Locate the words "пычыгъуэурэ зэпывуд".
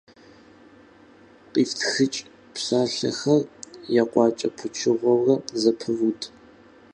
4.57-6.21